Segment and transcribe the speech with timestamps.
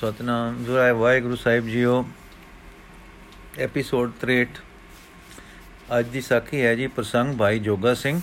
[0.00, 2.08] ਸਤਨਾਮ ਜੁਰਾਇ ਵਾਹਿਗੁਰੂ ਸਾਹਿਬ ਜੀਓ।
[3.58, 4.60] ਐਪੀਸੋਡ 63
[5.98, 8.20] ਅੱਜ ਦੀ ਸਾਖੀ ਹੈ ਜੀ ਪ੍ਰਸੰਗ ਭਾਈ ਜੋਗਾ ਸਿੰਘ।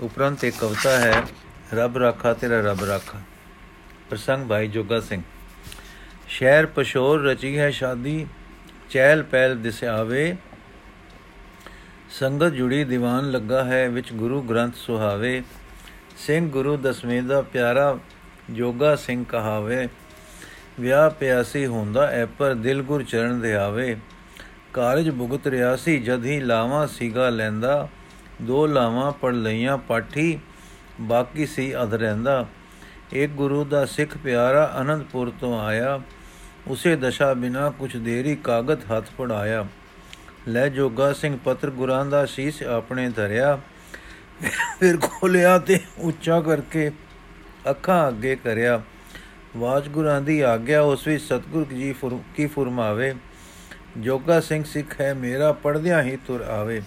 [0.00, 1.22] ਉਪਰੰਤ ਇੱਕ ਕਵਿਤਾ ਹੈ,
[1.74, 3.20] ਰੱਬ ਰਾਖਾ ਤੇਰਾ ਰੱਬ ਰਾਖਾ।
[4.10, 5.22] ਪ੍ਰਸੰਗ ਭਾਈ ਜੋਗਾ ਸਿੰਘ।
[6.28, 8.26] ਸ਼ਹਿਰ ਪਸ਼ੋਰ ਰਚੀ ਹੈ ਸ਼ਾਦੀ,
[8.90, 10.36] ਚਹਿਲ ਪਹਿਲ ਦਿਸ ਆਵੇ
[12.10, 15.42] ਸੰਗਤ ਜੁੜੀ ਦੀਵਾਨ ਲੱਗਾ ਹੈ, ਵਿੱਚ ਗੁਰੂ ਗ੍ਰੰਥ ਸੁਹਾਵੇ।
[16.18, 17.98] ਸਿੰਘ ਗੁਰੂ ਦਸਵੇਂ ਦਾ ਪਿਆਰਾ
[18.50, 19.88] ਜੋਗਾ ਸਿੰਘ ਕਹਾਵੇ।
[20.80, 23.96] ਵਿਆਹ ਪਿਆਸੀ ਹੁੰਦਾ ਐ ਪਰ ਦਿਲ ਗੁਰ ਚਰਨ ਦੇ ਆਵੇ।
[24.72, 27.88] ਕਾਰਜ ਭੁਗਤ ਰਿਆਸੀ ਜਦ ਹੀ ਲਾਵਾਂ ਸੀਗਾ ਲੈਂਦਾ,
[28.42, 30.38] ਦੋ ਲਾਵਾਂ ਪੜ ਲਈਆਂ ਪਾਠੀ,
[31.00, 32.46] ਬਾਕੀ ਸੀ ਅਧ ਰਹਿੰਦਾ।
[33.12, 36.00] ਇੱਕ ਗੁਰੂ ਦਾ ਸਿੱਖ ਪਿਆਰਾ ਅਨੰਦਪੁਰ ਤੋਂ ਆਇਆ,
[36.68, 39.64] ਉਸੇ ਦਸ਼ਾ ਬਿਨਾ ਕੁਛ ਦੇਰੀ ਕਾਗਤ ਹੱਥ ਪੜਾਇਆ
[40.48, 43.58] ਲੈ ਜੋਗਾ ਸਿੰਘ ਪੱਤਰ ਗੁਰਾਂ ਦਾ ਸ਼ੀਸ਼ ਆਪਣੇ ਧਰਿਆ,
[44.80, 46.90] ਫਿਰ ਖੋਲਿਆ ਤੇ ਉੱਚਾ ਕਰਕੇ
[47.70, 48.80] ਅੱਖਾਂ ਅੱਗੇ ਕਰਿਆ।
[49.56, 51.94] ਵਾਜਗੁਰਾਂ ਦੀ ਆਗਿਆ ਉਸ ਵਿੱਚ ਸਤਗੁਰ ਜੀ
[52.36, 53.14] ਕੀ ਫਰਮਾਵੇ,
[53.98, 56.80] ਜੋਗਾ ਸਿੰਘ ਸਿੱਖ ਹੈ, ਮੇਰਾ ਪੜਦਿਆਂ ਹੀ ਤੁਰ ਆਵੇ।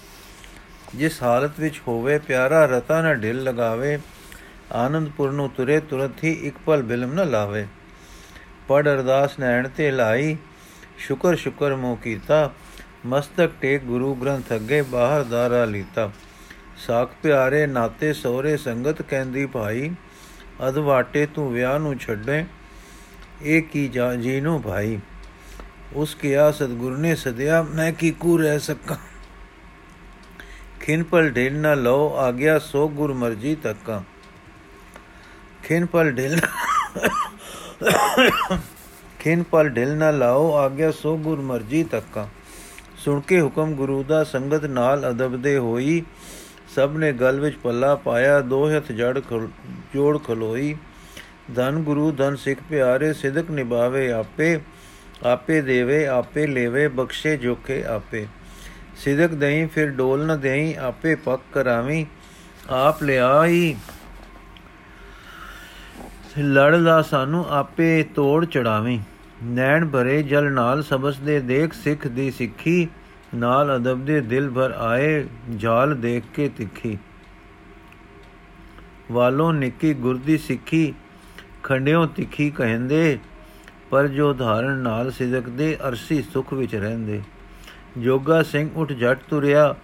[0.96, 3.98] ਜਿਸ ਹਾਲਤ ਵਿੱਚ ਹੋਵੇ, ਪਿਆਰਾ ਰਤਾ ਨਾ ਢਿਲ ਲਗਾਵੇ,
[4.72, 7.66] ਆਨੰਦਪੁਰ ਨੂੰ ਤੁਰੇ ਤੁਰਤ ਹੀ ਇੱਕ ਪਲ ਬਿਲਮ ਨਾ ਲਾਵੇ।
[8.68, 10.38] ਪੜ ਅਰਦਾਸ ਨੈਣ ਤੇ ਲਾਈ,
[10.98, 12.52] ਸ਼ੁਕਰ ਸ਼ੁਕਰ ਮੋ ਕੀਤਾ,
[13.06, 16.10] ਮਸਤਕ ਟੇਕ ਗੁਰੂ ਗ੍ਰੰਥ ਅੱਗੇ ਬਾਹਰ ਦਾਰਾ ਲੀਤਾ।
[16.78, 19.90] ਸਾਖ ਪਿਆਰੇ, ਨਾਤੇ ਸੋਹਰੇ ਸੰਗਤ ਕਹਿੰਦੀ ਭਾਈ
[20.70, 22.44] ਅਦਵਾਟੇ ਤੂੰ ਵਿਆਹ ਨੂੰ ਛੱਡੇ
[23.44, 23.88] ਇਹ ਕੀ
[24.20, 25.00] ਜੀ ਨੂੰ ਭਾਈ?
[25.94, 28.98] ਉਸ ਕਿਆ ਸਤਗੁਰ ਨੇ ਸਦਿਆ, ਮੈਂ ਕੀ ਕੂ ਰਹਿ ਸਕਾਂ?
[30.80, 34.04] ਖਿਨ ਪਲ ਢਿਲ ਨਾ ਲਓ ਆ ਗਿਆ ਸੋ ਗੁਰ ਮਰਜ਼ੀ ਤੱਕਾ।
[35.64, 36.40] ਖਿਨ ਪਲ ਢਿਲ
[39.20, 42.28] ਖਿਨ ਪਲ ਢਿਲ ਨਾ ਲਾਓ ਆ ਗਿਆ ਸੋ ਗੁਰ ਮਰਜ਼ੀ ਤੱਕਾ।
[42.98, 46.04] ਸੁਣ ਕੇ ਹੁਕਮ ਗੁਰੂ ਦਾ, ਸੰਗਤ ਨਾਲ ਅਦਬ ਦੇ ਹੋਈ।
[46.76, 49.20] ਸਭ ਨੇ ਗਲ ਵਿੱਚ ਪੱਲਾ ਪਾਇਆ, ਦੋ ਹੱਥ ਜੜ
[49.94, 50.76] ਜੋੜ ਖਲੋਈ।
[51.56, 54.60] ਧਨ ਗੁਰੂ, ਧਨ ਸਿੱਖ ਪਿਆਰੇ, ਸਿਦਕ ਨਿਭਾਵੇ ਆਪੇ
[55.24, 58.28] ਆਪੇ ਦੇਵੇ, ਆਪੇ ਲੇਵੇ, ਬਖਸ਼ੇ, ਜੋਖੇ ਆਪੇ।
[58.96, 62.06] ਸਿਦਕ ਦੇਈ, ਫਿਰ ਡੋਲ ਨ ਦੇਈ, ਆਪੇ ਪੱਕ ਕਰਾਵੀ,
[62.70, 63.76] ਆਪ ਲਿਆਈ।
[66.40, 69.00] ਲੜ ਦਾ ਸਾਨੂੰ, ਆਪੇ ਤੋੜ ਚੜਾਵੀ।
[69.44, 72.88] ਨੈਣ ਭਰੇ ਜਲ ਨਾਲ ਸਬਸ ਦੇ ਦੇਖ, ਸਿੱਖ ਦੀ ਸਿੱਖੀ।
[73.36, 75.26] ਨਾਲ ਅਦਬ ਦੇ ਦਿਲ ਭਰ ਆਏ,
[75.56, 76.98] ਜਾਲ ਦੇਖ ਕੇ ਤਿੱਖੀ।
[79.12, 80.94] ਵਾਲੋਂ ਨਿੱਕੀ ਗੁਰਦੀ ਸਿੱਖੀ।
[81.64, 83.20] ਖੰਡਿਓ ਤਿੱਖੀ ਕਹਿੰਦੇ,
[83.90, 87.22] ਪਰ ਜੋ ਧਾਰਨ ਨਾਲ ਸਿਦਕ ਦੇ ਅਰਸੀ ਸੁਖ ਵਿੱਚ ਰਹਿੰਦੇ।
[87.98, 89.76] ਜੋਗਾ ਸਿੰਘ ਉੱਠ ਜੱਟ ਤੁਰਿਆ,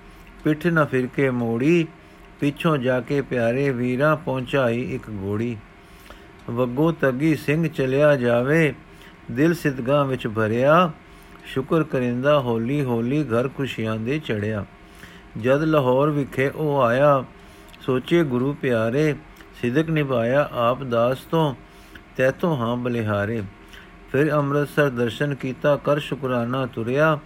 [0.44, 1.88] ਪਿੱਠ ਨਾ ਫਿਰ ਕੇ ਮੋੜੀ,
[2.40, 5.58] ਪਿੱਛੋਂ ਜਾ ਕੇ ਪਿਆਰੇ ਵੀਰਾਂ ਪਹੁੰਚਾਈ ਇੱਕ ਗੋੜੀ।
[6.50, 8.74] ਵੱਗੋ ਤਗੀ ਸਿੰਘ ਚਲਿਆ ਜਾਵੇ,
[9.32, 10.92] ਦਿਲ ਸਿਦਗਾ ਵਿੱਚ ਭਰਿਆ,
[11.46, 14.66] ਸ਼ੁਕਰ ਕਰਿੰਦਾ ਹੋਲੀ ਹੋਲੀ ਘਰ ਖੁਸ਼ੀਆਂ ਦੇ ਚੜਿਆ।
[15.38, 17.24] ਜਦ ਲਾਹੌਰ ਵਿਖੇ ਉਹ ਆਇਆ,
[17.82, 19.16] ਸੋਚੇ ਗੁਰੂ ਪਿਆਰੇ,
[19.62, 21.54] ਸਿਦਕ ਨਿਭਾਇਆ ਆਪ ਦਾਸ ਤੋਂ
[22.18, 23.44] ਤੈਤੋਂ ਹਾਂ ਬਲਿਹਾਰੇ।
[24.12, 27.20] ਫਿਰ ਅੰਮ੍ਰਿਤਸਰ ਦਰਸ਼ਨ ਕੀਤਾ, ਕਰ ਸ਼ੁਕਰਾਨਾ ਤੁਰਿਆ।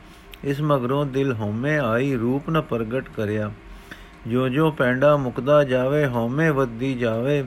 [0.44, 3.52] ਇਸ ਮਗਰੋਂ ਦਿਲ ਹਉਮੈ ਆਈ, ਰੂਪ ਨ ਪ੍ਰਗਟ ਕਰਿਆ।
[4.28, 7.46] ਜੋ ਜੋ ਪੈਂਡਾ ਮੁਕਦਾ ਜਾਵੇ, ਹਉਮੈ ਵੱਧਦੀ ਜਾਵੇ।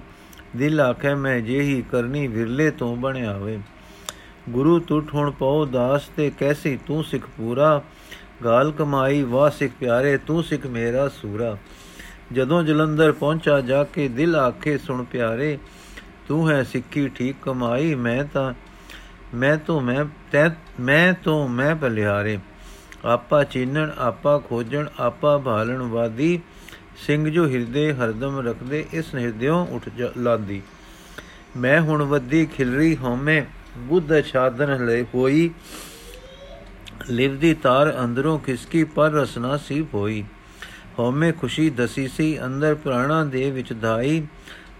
[0.56, 3.60] ਦਿਲ ਆਖੇ, ਮੈਂ ਜਿਹੀ ਕਰਨੀ ਵਿਰਲੇ ਤੋਂ ਬਣਿਆਵੇ
[4.48, 7.82] ਗੁਰੂ ਟੁੱਟ ਹੁਣ ਪਉ, ਦਾਸ ਤੇ ਕੈਸੀ ਤੂੰ ਸਿੱਖ ਪੂਰਾ।
[8.44, 11.56] ਗਾਲ ਕਮਾਈ ਵਾ ਸਿੱਖ ਪਿਆਰੇ, ਤੂੰ ਸਿੱਖ ਮੇਰਾ ਸੂਰਾ।
[12.32, 15.58] ਜਦੋਂ ਜਲੰਧਰ ਪਹੁੰਚਾ, ਜਾ ਕੇ ਦਿਲ ਆਖੇ ਸੁਣ ਪਿਆਰੇ।
[16.32, 18.54] ਤੂੰ ਹੈ ਸਿੱਖੀ ਠੀਕ ਕਮਾਈ, ਮੈਂ ਤਾਂ,
[19.34, 20.48] ਮੈਂ ਤੋਂ, ਮੈਂ ਤੈ,
[20.80, 22.38] ਮੈਂ ਤੋਂ, ਮੈਂ ਬਲਿਹਾਰੇ
[23.04, 26.40] ਆਪਾ ਚੀਨਣ, ਆਪਾ ਖੋਜਣ, ਆਪਾ ਭਾਲਣ ਵਾਦੀ।
[27.06, 29.88] ਸਿੰਘ ਜੋ ਹਿਰਦੇ ਹਰਦਮ ਰਖਦੇ, ਇਸ ਹਿਰਦਿਓਂ ਉੱਠ
[30.18, 30.62] ਲਾਦੀ।
[31.56, 33.44] ਮੈਂ ਹੁਣ ਵੱਦੀ ਖਿਲਰੀ ਹਉਮੈ,
[33.78, 35.50] ਬੁੱਧ ਛਾਦਨ ਲੈ ਹੋਈ।
[37.10, 40.24] ਲਿਵਦੀ ਤਾਰ ਅੰਦਰੋਂ ਖਿਸਕੀ, ਪਰ ਰਸਨਾ ਸੀ ਹੋਈ
[40.98, 44.26] ਹਉਮੈ ਖੁਸ਼ੀ ਦਸੀ ਸੀ, ਅੰਦਰ ਪ੍ਰਾਣਾ ਦੇ ਵਿੱਚ ਧਾਈ।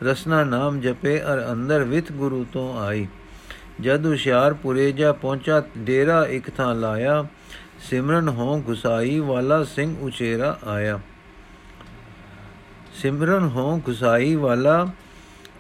[0.03, 3.07] ਰਸਨਾ ਨਾਮ ਜਪੇ ਅਰ ਅੰਦਰ ਵਿਤ ਗੁਰੂ ਤੋਂ ਆਈ।
[3.81, 7.27] ਜਦ ਹੁਸ਼ਿਆਰਪੁਰੇ ਜਾ ਪਹੁੰਚਾ, ਡੇਰਾ ਇੱਕ ਥਾਂ ਲਾਇਆ।
[7.91, 11.01] ਸਿਮਰਨ ਹੋ ਗੁਸਾਈ, ਵਾਲਾ ਸਿੰਘ ਉਚੇਰਾ ਆਇਆ।
[12.95, 14.89] ਸਿਮਰਨ ਹੋ ਗੁਸਾਈ, ਵਾਲਾ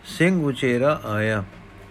[0.04, 1.44] ਸਿੰਘ ਉਚੇਰਾ ਆਇਆ।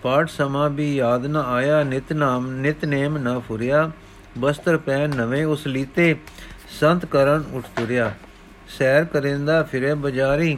[0.03, 3.91] ਪਾਠ ਸਮਾ ਵੀ ਯਾਦ ਨ ਆਇਆ, ਨਿਤ ਨਾਮ, ਨਿਤ ਨੇਮ ਨ ਫੁਰਿਆ।
[4.37, 6.15] ਬਸਤਰ ਪਹਿਨ ਨਵੇਂ ਉਸ ਲੀਤੇ,
[6.79, 8.13] ਸੰਤ ਕਰਨ ਉਠ ਤੁਰਿਆ।
[8.67, 10.57] ਸੈਰ ਕਰਿੰਦਾ ਫਿਰੇ ਬਜ਼ਾਰੀ।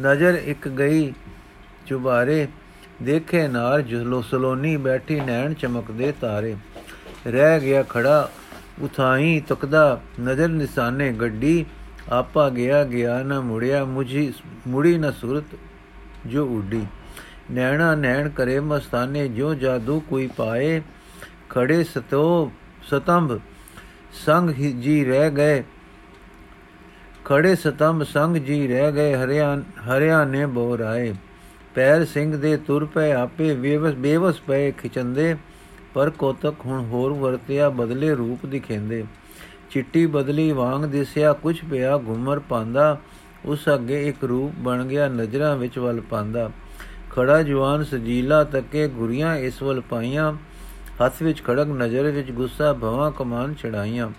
[0.00, 1.12] ਨਜ਼ਰ ਇੱਕ ਗਈ
[1.90, 2.48] ਚੁਬਾਰੇ,
[3.02, 6.56] ਦੇਖੇ ਨਾਰ ਜਲੋ ਸਲੋਨੀ ਬੈਠੀ ਨੈਣ ਚਮਕਦੇ ਤਾਰੇ।
[7.26, 8.30] ਰਹਿ ਗਿਆ ਖੜਾ,
[8.82, 11.64] ਉਥਾਈ ਤਕਦਾ, ਨਜ਼ਰ ਨਿਸ਼ਾਨੇ ਗੱਡੀ,
[12.08, 14.32] ਆਪਾ ਗਿਆ ਗਿਆ ਨਾ ਮੁੜਿਆ, ਮੁਝੀ,
[14.66, 15.44] ਮੁੜੀ ਨਾ ਸੁਰਤ
[16.26, 16.86] ਜੋ ਉੱਡੀ।
[17.50, 20.82] ਨੈਣਾ ਨੈਣ ਕਰੇ ਮਸਤਾਨੇ ਜੋ ਜਾਦੂ ਕੋਈ ਪਾਏ,
[21.48, 22.52] ਖੜੇ ਸਤੋ
[22.82, 23.40] ਸਤੰਭ,
[24.26, 25.64] ਸੰਗ ਜੀ ਰਹਿ ਗਏ।
[27.24, 29.56] ਖੜੇ ਸਤੰਭ, ਸੰਗ ਜੀ ਰਹਿ ਗਏ, ਹਰਿਆ
[29.88, 31.14] ਹਰਿਆ ਨੇ ਬੋਰਾਏ
[31.74, 35.36] ਪੈਰ ਸਿੰਘ ਦੇ ਤੁਰ ਪਏ, ਆਪੇ ਬੇਵਸ ਬੇਵਸ ਪਏ ਖਿਚੰਦੇ,
[35.94, 39.04] ਪਰ ਕੋਤਕ ਹੁਣ ਹੋਰ ਵਰਤਿਆ ਬਦਲੇ ਰੂਪ ਦਿਖੇਂਦੇ।
[39.70, 42.98] ਚਿੱਟੀ ਬਦਲੀ ਵਾਂਗ ਦਿਸਿਆ, ਕੁਛ ਪਿਆ ਘੁਮਰ ਪਾਂਦਾ,
[43.44, 46.50] ਉਸ ਅੱਗੇ ਇੱਕ ਰੂਪ ਬਣ ਗਿਆ, ਨਜ਼ਰਾਂ ਵਿੱਚ ਵੱਲ ਪਾਂਦਾ।
[47.10, 50.32] ਖੜਾ ਜਵਾਨ ਸਜੀਲਾ ਤੱਕੇ ਗੁਰੀਆਂ ਇਸ ਵੱਲ ਪਾਈਆਂ,
[51.04, 54.10] ਹੱਥ ਵਿੱਚ ਖੜਕ ਨਜ਼ਰ ਵਿੱਚ ਗੁੱਸਾ ਭਵਾਂ ਕਮਾਨ ਚੜਾਈਆਂ।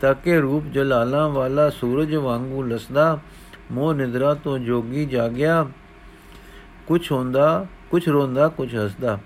[0.00, 3.18] ਤੱਕੇ ਰੂਪ ਜਲਾਲਾਂ ਵਾਲਾ ਸੂਰਜ ਵਾਂਗੂ ਲਸਦਾ,
[3.72, 5.66] ਮੋਹ ਨਿਦਰਾ ਤੋਂ ਜੋਗੀ ਜਾਗਿਆ
[6.90, 9.18] ਕੁਛ ਹੁੰਦਾ ਕੁਛ ਰੋਂਦਾ ਕੁਛ ਹੱਸਦਾ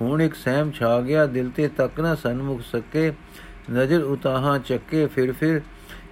[0.00, 3.12] ਹੁਣ ਇੱਕ ਸਹਿਮ ਛਾ ਗਿਆ ਦਿਲ ਤੇ ਤੱਕ ਨਾ ਸਨਮੁਖ ਸਕੇ
[3.70, 5.60] ਨਜ਼ਰ ਉਤਾਹਾਂ ਚੱਕੇ ਫਿਰ ਫਿਰ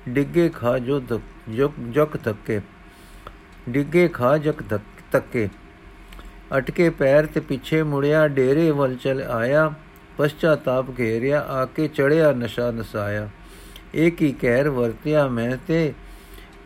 [0.09, 1.01] ਡਿੱਗੇ ਖਾ ਜੋ
[1.49, 2.61] ਜੁਕ ਜੁਕ ਤੱਕੇ
[3.69, 4.63] ਡਿੱਗੇ ਖਾ ਜਕ
[5.13, 5.49] ਤੱਕੇ
[6.59, 9.73] ਅਟਕੇ ਪੈਰ ਤੇ ਪਿੱਛੇ ਮੁੜਿਆ ਡੇਰੇ ਵੱਲ ਚਲ ਆਇਆ
[10.19, 13.29] ਪਛਤਾਪ ਘੇਰਿਆ ਆ ਕੇ ਚੜਿਆ ਨਸ਼ਾ ਨਸਾਇਆ
[13.95, 15.93] ਇੱਕ ਹੀ ਕਹਿਰ ਵਰਤਿਆ ਮੈਂ ਤੇ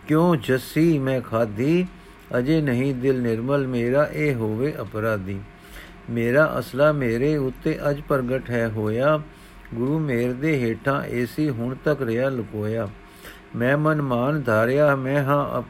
[0.09, 1.87] ਕਿਉਂ ਜੱਸੀ ਮੈਂ ਖਾਦੀ
[2.39, 5.41] ਅਜੇ ਨਹੀਂ ਦਿਲ ਨਿਰਮਲ, ਮੇਰਾ ਇਹ ਹੋਵੇ ਅਪਰਾਧੀ।
[6.11, 9.21] ਮੇਰਾ ਅਸਲਾ ਮੇਰੇ ਉੱਤੇ ਅਜ ਪ੍ਰਗਟ ਹੈ ਹੋਇਆ।
[9.75, 12.89] ਗੁਰੂ ਮੇਰ ਦੇ ਹੇਠਾਂ ਏਸੀ ਹੁਣ ਤੱਕ ਰਿਆ ਲੁਕੋਇਆ।
[13.57, 15.63] ਮੈਂ ਮਨ ਮਾਨ ਧਾਰਿਆ, ਮੈਂ ਹਾਂ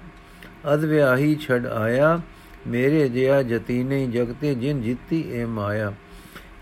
[0.75, 2.21] ਅਦ ਵਿਆਹੀ ਛੜ ਆਇਆ।
[2.67, 5.93] ਮੇਰੇ ਜਿਆ ਜਤੀਨੇ ਜਗਤੇ ਜਿਨ ਜਿੱਤੀ ਇਹ ਮਾਇਆ।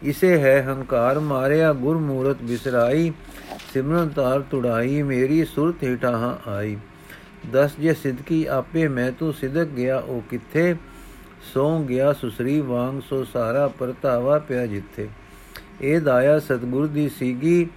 [0.02, 3.12] ਇਸੇ ਹੈ ਹੰਕਾਰ ਮਾਰਿਆ ਗੁਰ ਮੂਰਤ ਬਿਸਰਾਈ।
[3.74, 6.76] ਸਿਮਰਨ ਤਾਰ ਤੁੜਾਈ, ਮੇਰੀ ਸੁਰਤ ਹੇਠਾਂ ਆਈ।
[7.52, 10.76] ਦਸ ਜੇ ਸਿਦਕੀ ਆਪੇ ਮੈਂ ਤੂੰ ਸਿਦਕ ਗਿਆ, ਉਹ ਕਿੱਥੇ?
[11.54, 15.08] ਸੌ ਗਿਆ ਸੁਸਰੀ ਵਾਂਗ, ਸੋ ਸਾਰਾ ਪਰਤਾਵਾ ਪਿਆ ਜਿੱਥੇ।
[15.80, 17.68] ਇਹ ਦਾਇਆ ਸਤਗੁਰ ਦੀ ਸੀਗੀ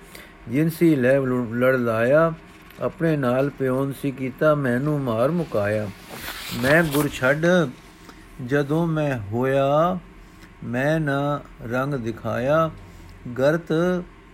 [0.50, 1.20] ਜਿਨਸੀ ਲੈ
[1.54, 2.34] ਲੜ ਲਾਇਆ।
[2.82, 5.90] ਆਪਣੇ ਨਾਲ ਪਿਓਨ ਸੀ ਕੀਤਾ, ਮੈਨੂੰ ਮਾਰ ਮੁਕਾਇਆ।
[6.62, 7.46] ਮੈਂ ਗੁਰ ਛੱਡ,
[8.46, 10.00] ਜਦੋਂ ਮੈਂ ਹੋਇਆ,
[10.64, 12.72] ਮੈਂ ਨਾ ਰੰਗ ਦਿਖਾਇਆ।
[13.38, 13.72] ਗਰਤ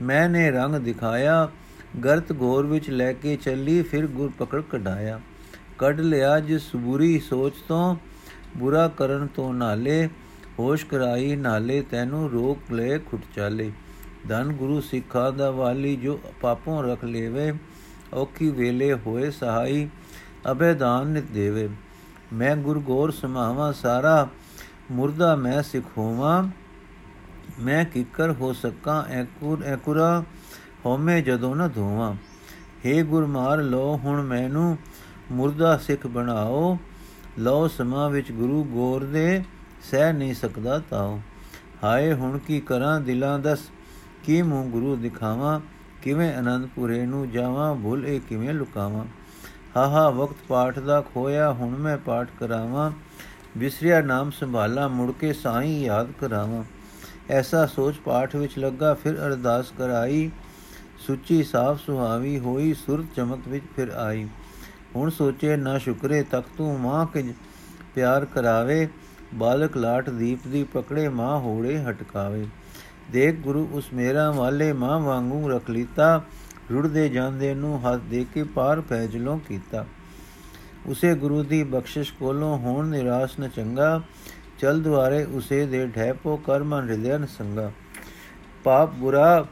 [0.02, 1.50] ਮੈਂ ਨੇ ਰੰਗ ਦਿਖਾਇਆ।
[2.04, 5.20] ਗਰਤ ਘੋਰ ਵਿੱਚ ਲੈ ਕੇ ਚੱਲੀ, ਫਿਰ ਗੁਰ ਪਕੜ ਕਢਾਇਆ।
[5.78, 7.96] ਕੱਢ ਲਿਆ ਜਿਸ ਬੁਰੀ ਸੋਚ ਤੋਂ,
[8.58, 10.10] ਬੁਰਾ ਕਰਨ ਤੋਂ ਨਾਲੇ,
[10.60, 13.72] ਹੋਸ਼ ਕਰਾਈ ਨਾਲੇ, ਤੈਨੂੰ ਰੋਕ ਲੈ ਖੁੱਟ ਚਾਲੇ।
[14.28, 17.54] ਧਨ ਗੁਰੂ ਸਿੱਖਾ ਦਾ ਵਾਲੀ ਜੋ ਪਾਪੋਂ ਰਖ ਲੇਵੇ,
[18.14, 19.90] ਔਖੀ ਵੇਲੇ ਹੋਏ ਸਹਾਈ
[20.52, 21.70] ਅਬੇਦਾਨ ਨਿਤ ਦੇਵੇ।
[22.34, 24.28] ਮੈਂ ਗੁਰ ਗੋਰ ਸਮਾਵਾ ਸਾਰਾ,
[24.92, 26.44] ਮੁਰਦਾ ਮੈਂ ਸਿਖੋਵਾਂ
[27.62, 30.24] ਮੈਂ ਕਿਕਰ ਹੋ ਸਕਾਂ, ਐਕੁਰ ਐਕੁਰਾ
[30.86, 32.16] ਹਉਮੈ ਜਦੋਂ ਨਾ ਧੋਵਾਂ।
[32.86, 34.78] हे ਗੁਰ ਮਾਰ ਲੋ ਹੁਣ ਮੈਨੂੰ
[35.32, 36.78] ਮੁਰਦਾ ਸਿੱਖ ਬਣਾਓ।
[37.40, 39.44] ਲੋ ਸਮਾ ਵਿੱਚ ਗੁਰੂ ਗੋਰ ਦੇ
[39.92, 41.20] ਸਹਿ ਨਹੀਂ ਸਕਦਾ ਤਾਉ
[41.84, 43.60] ਹਾਏ, ਹੁਣ ਕੀ ਕਰਾਂ ਦਿਲਾਂ ਦਸ?
[44.24, 45.60] ਕੀ ਮੂੰ ਗੁਰੂ ਦਿਖਾਵਾਂ?
[46.02, 47.76] ਕਿਵੇਂ ਅਨੰਦਪੁਰੇ ਨੂੰ ਜਾਵਾਂ?
[47.76, 49.06] ਭੁੱਲ ਇਹ ਕਿਵੇਂ ਲੁਕਾਵਾਂ?
[49.78, 52.92] ਹਾ ਵਕਤ ਪਾਠ ਦਾ ਖੋਇਆ, ਹੁਣ ਮੈਂ ਪਾਠ ਕਰਾਵਾਂ।
[53.58, 56.64] ਵਿਸਰਿਆ ਨਾਮ ਸੰਭਾਲਾ, ਮੁੜ ਕੇ ਸਾਈਂ ਯਾਦ ਕਰਾਵਾਂ।
[57.30, 60.32] ਐਸਾ ਸੋਚ ਪਾਠ ਵਿੱਚ ਲੱਗਾ, ਫਿਰ ਅਰਦਾਸ ਕਰਾਈ।
[61.08, 64.28] ਸੁੱਚੀ, ਸਾਫ਼, ਸੁਹਾਵੀ ਹੋਈ ਸੁਰਤ ਚਮਕ ਵਿੱਚ ਫਿਰ ਆਈ।
[64.96, 67.34] ਹੁਣ ਸੋਚੇ, ਨਾ ਸ਼ੁਕਰੇ, ਤੱਕ ਤੂੰ ਮਾਂ ਕਿ
[67.96, 68.88] ਪਿਆਰ ਕਰਾਵੇ,
[69.34, 72.48] ਬਾਲਕ ਲਾਟ ਦੀਪ ਦੀ ਪਕੜੇ, ਮਾਂ ਹੋੜੇ ਹਟਕਾਵੇ।
[73.12, 76.24] ਦੇਖ ਗੁਰੂ, ਉਸ ਮੇਰਾ ਵਾਲੇ ਮਾਂ ਵਾਂਗੂ ਰਖ ਲੀਤਾ,
[76.72, 79.86] ਰੁੜਦੇ ਜਾਂਦੇ ਨੂੰ ਹੱਥ ਦੇ ਕੇ ਪਾਰ ਪੈਜਲੋਂ ਕੀਤਾ।
[80.86, 84.02] ਉਸੇ ਗੁਰੂ ਦੀ ਬਖਸ਼ਿਸ਼ ਕੋਲੋਂ ਹੋਣ ਨਿਰਾਸ਼ ਨ ਚੰਗਾ,
[84.60, 87.72] ਚਲ ਦੁਆਰੇ ਉਸੇ ਦੇ ਢੈਪੋ ਕਰਮਨ ਹਿਰਦਨ ਸੰਗਾ।
[88.64, 89.46] ਪਾਪ ਬੁਰਾ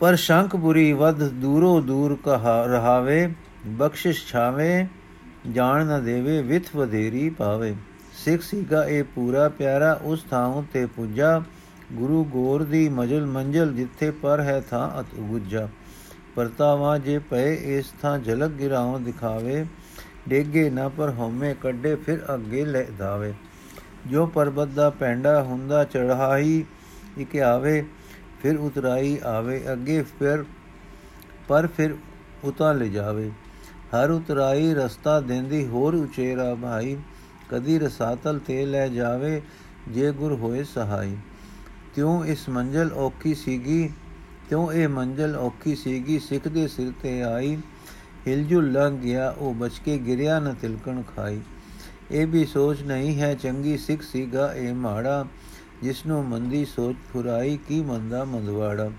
[0.00, 3.34] ਪਰ ਸ਼ੰਕ ਬੁਰੀ ਵਧ ਦੂਰੋ ਦੂਰ ਕਹਾ ਰਹਾਵੇ,
[3.66, 4.86] ਬਖਸ਼ਿਸ਼ ਛਾਵੇ,
[5.52, 7.76] ਜਾਣ ਨਾ ਦੇਵੇ, ਵਿਥ ਵਧੇਰੀ ਪਾਵੇ।
[8.12, 11.42] ਸਿੱਖ ਸੀਗਾ ਇਹ ਪੂਰਾ ਪਿਆਰਾ, ਉਸ ਥਾਂ ਤੇ ਪੁੱਜਾ।
[11.92, 15.68] ਗੁਰੂ ਗੋਰ ਦੀ ਮਜਲ ਮੰਜਲ ਜਿੱਥੇ ਪਰ ਹੈ ਥਾਂ ਅਤ ਉਗਜਾ
[16.36, 19.66] ਪਰਤਾਵਾ ਜੇ ਪਏ, ਇਸ ਥਾਂ ਝਲਕ ਗਿਰਾਉ ਦਿਖਾਵੇ।
[20.28, 23.34] ਡੇਗੇ ਨਾ ਪਰ ਹਉਮੈ ਕੱਢੇ, ਫਿਰ ਅੱਗੇ ਲੈ ਦਾਵੇ।
[24.06, 26.64] ਜੋ ਪਰਬਤ ਦਾ ਪੈਂਡਾ ਹੁੰਦਾ ਚੜਾਈ
[27.18, 27.84] ਇਕ ਆਵੇ।
[28.42, 30.44] ਫਿਰ ਉਤਰਾਈ ਆਵੇ ਅੱਗੇ ਫਿਰ,
[31.48, 31.94] ਪਰ ਫਿਰ
[32.44, 33.30] ਉਤਾ ਲੈ ਜਾਵੇ
[33.94, 36.96] ਹਰ ਉਤਰਾਈ ਰਸਤਾ ਦੇਂਦੀ ਹੋਰ ਉਚੇਰਾ ਭਾਈ।
[37.50, 39.40] ਕਦੀ ਰਸਾਤਲ ਤੇ ਲੈ ਜਾਵੇ
[39.88, 41.16] ਜੇ ਗੁਰ ਹੋਏ ਸਹਾਈ।
[41.94, 43.90] ਤਿਉ ਇਸ ਮੰਜ਼ਲ ਔਖੀ ਸੀਗੀ,
[44.50, 47.56] ਤਿਉ ਇਹ ਮੰਜ਼ਲ ਔਖੀ ਸੀਗੀ, ਸਿੱਖ ਦੇ ਸਿਰ ਤੇ ਆਈ।
[48.26, 51.40] ਹਿਲਜੁਲ ਲੰਘ ਗਿਆ, ਉਹ ਬਚ ਕੇ ਗਿਰਿਆ ਨਾ ਤਿਲਕਣ ਖਾਈ।
[52.10, 55.24] ਇਹ ਵੀ ਸੋਚ ਨਹੀਂ ਹੈ ਚੰਗੀ, ਸਿੱਖ ਸੀਗਾ ਇਹ ਮਾੜਾ।
[55.82, 58.90] ਜਿਸ ਨੂੰ ਮੰਦੀ ਸੋਚ ਫੁਰਾਈ ਕੀ ਮੰਦਾ ਮੰਦਵਾੜਾ।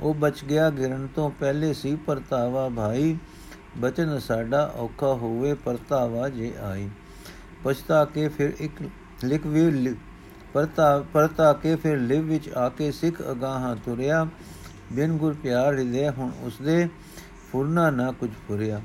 [0.00, 3.16] ਉਹ ਬਚ ਗਿਆ ਗਿਰਨ ਤੋਂ ਪਹਿਲੇ ਸੀ ਪਰਤਾਵਾ ਭਾਈ,
[3.78, 6.88] ਬਚਨ ਸਾਡਾ ਔਖਾ ਹੋਵੇ ਪਰਤਾਵਾ ਜੇ ਆਈ।
[7.64, 8.82] ਪਛਤਾ ਕੇ ਫਿਰ ਇੱਕ
[9.24, 9.94] ਲਿਖ ਵੀ
[10.54, 14.26] ਪਰਤਾ ਪਰਤਾ ਕੇ ਫਿਰ ਲਿਵ ਵਿੱਚ ਆ ਕੇ ਸਿੱਖ ਅਗਾਹਾਂ ਤੁਰਿਆ।
[14.92, 16.88] ਬਿਨ ਗੁਰ ਪਿਆਰ ਹਿਰਦੇ ਹੁਣ ਉਸਦੇ
[17.52, 18.80] ਫੁਰਨਾ ਨਾ ਕੁਝ ਫੁਰਿਆ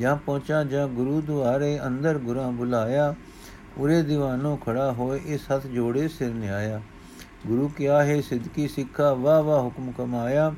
[0.00, 3.14] ਜਾਂ ਪਹੁੰਚਾ ਜਾਂ ਗੁਰੂ ਦੁਆਰੇ ਅੰਦਰ ਗੁਰਾਂ ਬੁਲਾਇਆ।
[3.78, 6.80] ਉਰੇ ਦੀਵਾਨੋਂ ਖੜਾ ਹੋਏ ਇਸ ਹੱਥ ਜੋੜੇ ਸਿਰ ਨਿਆਇਆ।
[7.46, 10.54] ਗੁਰੂ ਕਿਆ ਹੈ ਸਿੱਧਕੀ ਸਿੱਖਾ ਵਾ ਵਾ ਹੁਕਮ ਕਮਾਇਆ।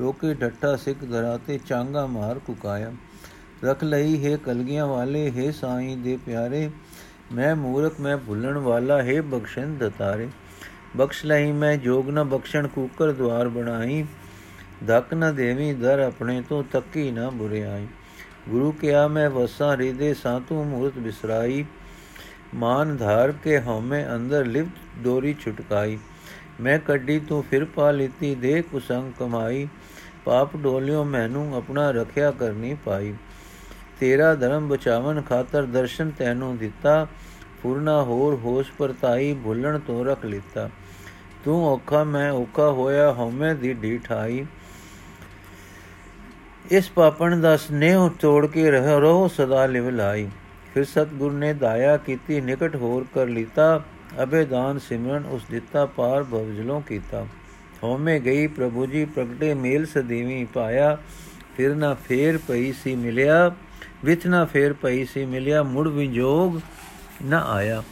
[0.00, 2.92] ਰੋਕੇ ਡੱਟਾ ਸਿੱਖ ਧਰਾਤੇ ਚਾਂਗਾ ਮਾਰ ਕੁਕਾਇਆ।
[3.64, 6.70] ਰਖ ਲਈ ਹੈ ਕਲਗੀਆਂ ਵਾਲੇ, ਹੈ ਸਾਈਂ ਦੇ ਪਿਆਰੇ।
[7.32, 10.28] ਮੈਂ ਮੂਰਖ, ਮੈਂ ਭੁੱਲਣ ਵਾਲਾ, ਹੈ ਬਖਸ਼ਣ ਦਤਾਰੇ।
[10.96, 14.04] ਬਖਸ਼ ਲਈ ਮੈਂ ਜੋਗ ਨ ਬਖਸ਼ਣ, ਕੂਕਰ ਦਵਾਰ ਬਣਾਈ।
[14.86, 17.86] ਧੱਕ ਨ ਦੇਵੀ ਦਰ ਆਪਣੇ ਤੋਂ, ਤੱਕੀ ਨ ਬੁਰਿਆਈ।
[18.48, 21.64] ਗੁਰੂ ਕਿਆ ਮੈਂ ਵਸਾਂ ਹਿਰਦੇ ਸਾਤੂ ਮੂਰਤ ਬਿਸਰਾਈ।
[22.54, 25.98] ਮਾਨ ਧਾਰ ਕੇ ਹਉਮੈ ਅੰਦਰ ਲਿਪਤ ਡੋਰੀ ਛੁਟਕਾਈ।
[26.60, 29.68] ਮੈਂ ਕੱਢੀ ਤੂੰ ਫਿਰ ਪਾ ਲੀਤੀ ਦੇ ਕੁਸੰਗ ਕਮਾਈ।
[30.24, 33.14] ਪਾਪ ਡੋਲਿਓ ਮੈਨੂੰ ਆਪਣਾ ਰਖਿਆ ਕਰਨੀ ਪਾਈ।
[34.00, 37.06] ਤੇਰਾ ਧਰਮ ਬਚਾਵਨ ਖਾਤਰ ਦਰਸ਼ਨ ਤੈਨੂੰ ਦਿੱਤਾ।
[37.62, 40.70] ਪੁਰਨਾ ਹੋਰ ਹੋਸ਼ ਪਰਤਾਈ ਭੁੱਲਣ ਤੋਂ ਰਖ ਲਿੱਤਾ।
[41.44, 44.46] ਤੂੰ ਔਖਾ, ਮੈਂ ਔਖਾ ਹੋਇਆ, ਹਉਮੈ ਦੀ ਢੀਠਾਈ
[46.70, 50.28] ਇਸ ਪਾਪਣ ਦਾ ਸਨੇਹ ਤੋੜ ਕੇ ਰਹਿ ਰੋ ਸਦਾ ਲਿਵ ਲਾਈ।
[50.76, 53.68] ਫਿਰ ਸਤਗੁਰ ਨੇ ਦਾਇਆ ਕੀਤੀ ਨਿਕਟ ਹੋਰ ਕਰ ਲੀਤਾ
[54.22, 57.24] ਅਬੇ ਦਾਨ ਸਿਮਰਨ ਉਸ ਦਿੱਤਾ ਪਾਰ ਭਵਜਲੋਂ ਕੀਤਾ
[57.84, 60.96] ਹਉਮੈ ਗਈ ਪ੍ਰਭੂ ਜੀ ਪ੍ਰਗਟੇ ਮੇਲ ਸਦੀਵੀ ਪਾਇਆ
[61.56, 63.38] ਫਿਰ ਨਾ ਫੇਰ ਪਈ ਸੀ ਮਿਲਿਆ
[64.04, 66.58] ਵਿਥ ਨਾ ਫੇਰ ਪਈ ਸੀ ਮਿਲਿਆ ਮੁੜ ਵਿਜੋਗ
[67.24, 67.82] ਨਾ ਆਇਆ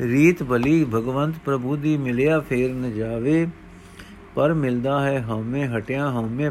[0.00, 3.46] ਰੀਤ ਭਲੀ ਭਗਵੰਤ ਪ੍ਰਭੂ ਦੀ ਮਿਲਿਆ ਫੇਰ ਨ ਜਾਵੇ
[4.34, 6.50] ਪਰ ਮਿਲਦਾ ਹੈ ਹਉਮੈ ਹਟਿਆ ਹਉਮੈ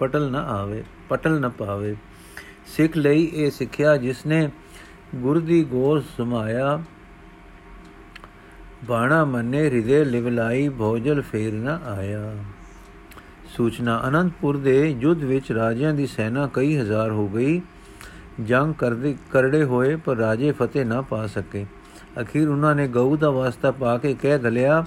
[0.00, 1.94] ਪਟਲ ਨਾ ਆਵੇ ਪਟਲ ਨ ਪਾਵੇ
[2.76, 4.48] ਸਿੱਖ ਲਈ ਇਹ ਸਿੱਖਿਆ ਜਿਸਨੇ
[5.14, 6.82] ਗੁਰ ਦੀ ਗੋਰ ਸਮਾਇਆ।
[8.84, 12.34] ਬਾਣਾ ਮੰਨੇ, ਹਿਰਦੇ ਲਿਵਲਾਈ, ਭੋਜਲ ਫੇਰ ਨ ਆਇਆ।
[13.56, 17.62] ਸੂਚਨਾ, ਅਨੰਦਪੁਰ ਦੇ ਯੁੱਧ ਵਿੱਚ ਰਾਜਿਆਂ ਦੀ ਸੈਨਾ ਕਈ ਹਜ਼ਾਰ ਹੋ ਗਈ।
[18.40, 21.66] ਜੰਗ ਕਰਦੇ, ਕਰੜੇ ਹੋਏ, ਪਰ ਰਾਜੇ ਫਤਿਹ ਨਾ ਪਾ ਸਕੇ।
[22.20, 24.84] ਅਖੀਰ ਉਹਨਾਂ ਨੇ ਗਊ ਦਾ ਵਾਸਤਾ ਪਾ ਕੇ ਕਹਿ ਦਲਿਆ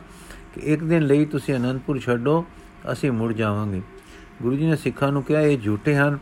[0.53, 2.45] ਕਿ ਇੱਕ ਦਿਨ ਲਈ ਤੁਸੀਂ ਅਨੰਦਪੁਰ ਛੱਡੋ,
[2.91, 3.81] ਅਸੀਂ ਮੁੜ ਜਾਵਾਂਗੇ।
[4.41, 6.17] ਗੁਰੂ ਜੀ ਨੇ ਸਿੱਖਾਂ ਨੂੰ ਕਿਹਾ, ਇਹ ਝੂਠੇ ਹਨ,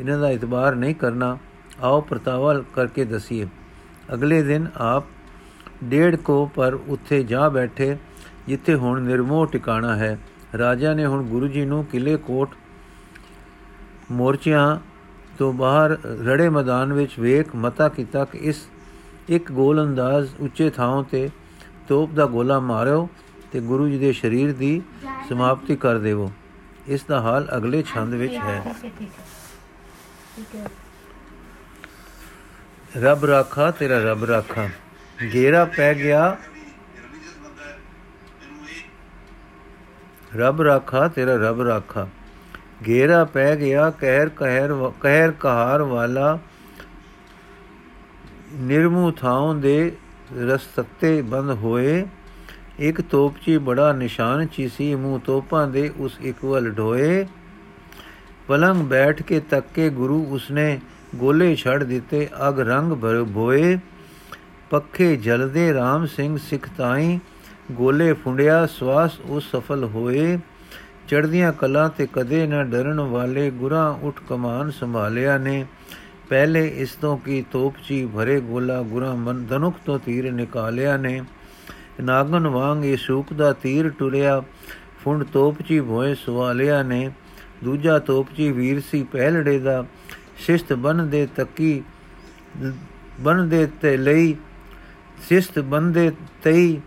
[0.00, 1.38] ਇਹਨਾਂ ਦਾ ਇਤਬਾਰ ਨਹੀਂ ਕਰਨਾ।
[1.80, 3.46] ਆਓ ਪ੍ਰਤਾਵਲ ਕਰਕੇ ਦਸੀਏ।
[4.14, 5.04] ਅਗਲੇ ਦਿਨ ਆਪ
[5.84, 7.96] ਡੇਢ ਕੋ ਪਰ ਉੱਥੇ ਜਾ ਬੈਠੇ,
[8.46, 10.18] ਜਿੱਥੇ ਹੁਣ ਨਿਰਮੋਹ ਟਿਕਾਣਾ ਹੈ।
[10.58, 12.54] ਰਾਜਾ ਨੇ ਹੁਣ ਗੁਰੂ ਜੀ ਨੂੰ ਕਿਲੇ ਕੋਟ
[14.10, 14.76] ਮੋਰਚਿਆਂ
[15.38, 18.66] ਤੋਂ ਬਾਹਰ ਰੜੇ ਮੈਦਾਨ ਵਿੱਚ ਵੇਖ ਮਤਾ ਕੀਤਾ ਕਿ ਇਸ
[19.28, 21.28] ਇੱਕ ਗੋਲ ਅੰਦਾਜ਼ ਉੱਚੇ ਥਾਂ ਤੇ
[21.88, 23.08] ਤੋਪ ਦਾ ਗੋਲਾ ਮਾਰਿਓ
[23.52, 24.82] ਤੇ ਗੁਰੂ ਜੀ ਦੇ ਸਰੀਰ ਦੀ
[25.28, 26.30] ਸਮਾਪਤੀ ਕਰ ਦੇਵੋ।
[26.86, 28.74] ਇਸ ਦਾ ਹਾਲ ਅਗਲੇ ਛੰਦ ਵਿੱਚ ਹੈ।
[33.00, 34.68] ਰੱਬ ਰਾਖਾ, ਤੇਰਾ ਰੱਬ ਰਾਖਾ।
[35.34, 36.36] ਗੇਰਾ ਪੈ ਗਿਆ।
[40.36, 42.08] ਰੱਬ ਰਾਖਾ, ਤੇਰਾ ਰੱਬ ਰਾਖਾ।
[42.86, 46.38] ਗੇਰਾ ਪੈ ਗਿਆ, ਕਹਿਰ ਕਹਿਰ ਕਹਿਰ ਕਹਾਰ ਵਾਲਾ
[48.52, 49.96] ਨਿਰਮੂ ਥਾਉ ਦੇ
[50.38, 52.06] ਰਸਤੇ ਬੰਦ ਹੋਏ।
[52.78, 57.26] ਇੱਕ ਤੋਪਚੀ ਬੜਾ ਨਿਸ਼ਾਨ ਚੀ ਸੀ, ਮੂੰਹ ਤੋਪਾਂ ਦੇ ਉਸ ਇੱਕ ਵੱਲ ਢੋਏ।
[58.48, 60.80] ਪਲੰਗ ਬੈਠ ਕੇ ਤੱਕੇ ਗੁਰੂ ਉਸਨੇ
[61.16, 63.78] ਗੋਲੇ ਛੱਡ ਦਿੱਤੇ, ਅਗ ਰੰਗ ਭਰ ਭੋਏ
[64.70, 67.18] ਪੱਖੇ ਜਲਦੇ RAM ਸਿੰਘ ਸਿੱਖ ਤਾਈ
[67.72, 70.38] ਗੋਲੇ ਫੁੰਡਿਆ, ਸਵਾਸ ਉਸ ਸਫਲ ਹੋਏ।
[71.08, 75.64] ਚੜਦੀਆਂ ਕਲਾਂ ਤੇ ਕਦੇ ਨਾ ਡਰਨ ਵਾਲੇ ਗੁਰਾਂ ਉਠ ਕਮਾਨ ਸੰਭਾਲਿਆ ਨੇ।
[76.28, 81.22] ਪਹਿਲੇ ਇਸ ਤੋਂ ਕੀ ਤੋਪਚੀ ਭਰੇ ਗੋਲਾ ਗੁਰਾਂ ਮਨ ਧਨੁਖ ਤੋਂ ਤੀਰ ਨਿਕਾਲਿਆ ਨੇ।
[82.00, 84.42] ਨਾਗਨ ਵਾਂਗ ਇਹ ਸ਼ੂਕ ਦਾ ਤੀਰ ਟੁਰਿਆ,
[85.04, 87.10] ਫੁੰਡ ਤੋਪਚੀ ਭੋਏ ਸਵਾਲਿਆ ਨੇ।
[87.64, 89.84] ਦੂਜਾ ਤੋਪਚੀ ਵੀਰ ਸੀ ਪਹਿਲੜੇ ਦਾ
[90.42, 91.82] ਸ਼ਿਸ਼ਤ ਬਨ ਦੇ ਤੱਕੀ
[93.20, 94.34] ਬਨ ਦੇ ਤੇ ਲਈ,
[95.28, 96.10] ਸ਼ਿਸ਼ਤ ਬੰਦੇ
[96.42, 96.80] ਤਈ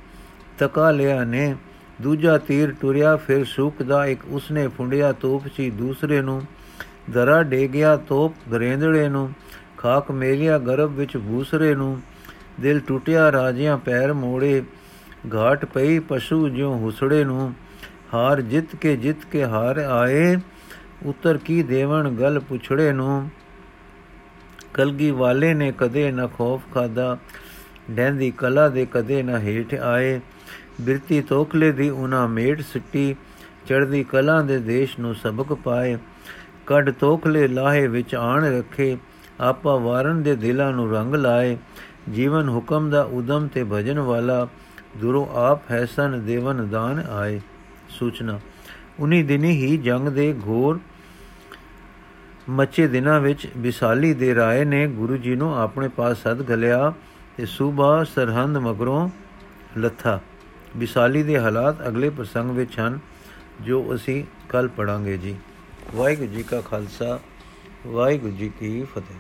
[0.58, 1.56] ਤਕਾ ਲਿਆ ਨੇ।
[2.02, 6.42] ਦੂਜਾ ਤੀਰ ਟੁਰਿਆ, ਫਿਰ ਸੁਖ ਦਾ ਇੱਕ ਉਸਨੇ ਫੁੰਡਿਆ ਤੋਪ ਸੀ ਦੂਸਰੇ ਨੂੰ।
[7.12, 9.30] ਦਰਾ ਡੇ ਗਿਆ ਤੋਪ ਗਰੇਂਦੜੇ ਨੂੰ,
[9.78, 12.02] ਖਾਕ ਮੇਲਿਆ ਗਰਭ ਵਿੱਚ ਬੂਸਰੇ ਨੂੰ।
[12.62, 14.64] ਦਿਲ ਟੁੱਟਿਆ ਰਾਜਿਆਂ ਪੈਰ ਮੋੜੇ,
[15.36, 17.54] ਘਾਟ ਪਈ ਪਸ਼ੂ ਜਿਉ ਹੁਸੜੇ ਨੂੰ।
[18.14, 20.36] ਹਾਰ ਜਿੱਤ ਕੇ ਜਿੱਤ ਕੇ ਹਾਰ ਆਏ,
[21.06, 23.30] ਉਤਰ ਕੀ ਦੇਵਣ ਗਲ ਪੁਛੜੇ ਨੂੰ।
[24.76, 27.18] ਕਲਗੀ ਵਾਲੇ ਨੇ ਕਦੇ ਨਾ ਖੌਫ ਖਾਦਾ
[27.92, 30.20] ਡੈਂਦੀ ਕਲਾ ਦੇ ਕਦੇ ਨਾ ਹੇਠ ਆਏ।
[30.82, 33.16] ਬਿਰਤੀ ਤੋਖਲੇ ਦੀ ਉਹਨਾਂ ਮੇਟ ਸਿੱਟੀ
[33.68, 35.98] ਚੜਦੀ ਕਲਾ ਦੇ ਦੇਸ਼ ਨੂੰ ਸਬਕ ਪਾਏ।
[36.68, 38.98] ਕੱਢ ਤੋਖਲੇ ਲਾਹੇ ਵਿੱਚ ਆਣ ਰੱਖੇ,
[39.40, 41.58] ਆਪਾ ਵਾਰਨ ਦੇ ਦਿਲਾਂ ਨੂੰ ਰੰਗ ਲਾਏ।
[42.12, 44.48] ਜੀਵਨ ਹੁਕਮ ਦਾ ਉਦਮ ਤੇ ਭਜਨ ਵਾਲਾ,
[44.98, 47.40] ਦੁਰੋ ਆਪ ਹੈਸਨ ਦੇਵਨ ਦਾਨ ਆਏ।
[47.90, 48.40] ਸੂਚਨਾ,
[49.00, 50.80] ਉਨੀ ਦਿਨੀ ਹੀ ਜੰਗ ਦੇ ਘੋਰ
[52.50, 56.94] ਮੱਚੇ ਦਿਨਾਂ ਵਿੱਚ ਵਿਸਾਲੀ ਦੇ ਰਾਏ ਨੇ ਗੁਰੂ ਜੀ ਨੂੰ ਆਪਣੇ ਪਾਸ ਸਦ ਗਲਿਆ
[57.38, 59.10] ਤੇ ਸੂਬਾ ਸਰਹੰਦ ਮਗਰੋਂ
[59.78, 60.20] ਲੱਥਾ।
[60.78, 63.00] ਵਿਸਾਲੀ ਦੇ ਹਾਲਾਤ ਅਗਲੇ ਪ੍ਰਸੰਗ ਵਿੱਚ ਹਨ,
[63.62, 65.36] ਜੋ ਅਸੀਂ ਕੱਲ ਪੜਾਂਗੇ ਜੀ।
[65.96, 67.20] ਵਾਹਿਗੁਰੂ ਜੀ ਕਾ ਖਾਲਸਾ,
[67.88, 69.16] ਵਾਹਿਗੁਰੂ ਜੀ ਕੀ ਫਤਿਹ।